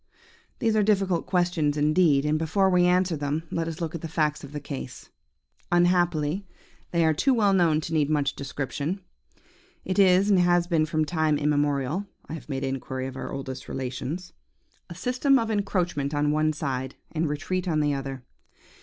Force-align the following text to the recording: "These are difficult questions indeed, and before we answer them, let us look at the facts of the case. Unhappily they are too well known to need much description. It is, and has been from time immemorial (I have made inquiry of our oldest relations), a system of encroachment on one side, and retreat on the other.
"These 0.57 0.75
are 0.75 0.81
difficult 0.81 1.27
questions 1.27 1.77
indeed, 1.77 2.25
and 2.25 2.39
before 2.39 2.71
we 2.71 2.85
answer 2.85 3.15
them, 3.15 3.43
let 3.51 3.67
us 3.67 3.79
look 3.79 3.93
at 3.93 4.01
the 4.01 4.07
facts 4.07 4.43
of 4.43 4.51
the 4.51 4.59
case. 4.59 5.11
Unhappily 5.71 6.47
they 6.89 7.05
are 7.05 7.13
too 7.13 7.35
well 7.35 7.53
known 7.53 7.79
to 7.81 7.93
need 7.93 8.09
much 8.09 8.33
description. 8.35 9.01
It 9.85 9.99
is, 9.99 10.27
and 10.31 10.39
has 10.39 10.65
been 10.65 10.87
from 10.87 11.05
time 11.05 11.37
immemorial 11.37 12.07
(I 12.27 12.33
have 12.33 12.49
made 12.49 12.63
inquiry 12.63 13.05
of 13.05 13.15
our 13.15 13.31
oldest 13.31 13.69
relations), 13.69 14.33
a 14.89 14.95
system 14.95 15.37
of 15.37 15.51
encroachment 15.51 16.15
on 16.15 16.31
one 16.31 16.51
side, 16.51 16.95
and 17.11 17.29
retreat 17.29 17.67
on 17.67 17.79
the 17.79 17.93
other. 17.93 18.23